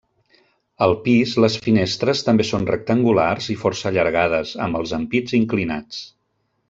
[0.85, 6.01] Al pis, les finestres també són rectangulars i força allargades, amb els ampits inclinats.